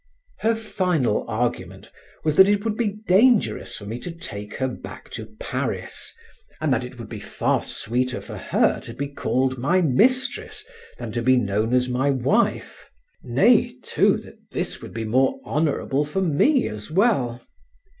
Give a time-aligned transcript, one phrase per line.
[0.39, 1.91] '"Her final argument
[2.23, 6.11] was that it would be dangerous for me to take her back to Paris,
[6.59, 10.65] and that it would be far sweeter for her to be called my mistress
[10.97, 12.89] than to be known as my wife;
[13.21, 17.39] nay, too, that this would be more honourable for me as well.